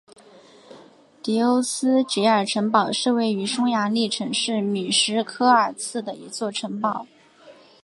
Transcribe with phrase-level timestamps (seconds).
[1.21, 7.05] 迪欧斯捷尔城堡是位于匈牙利城市米什科尔茨的一座城堡。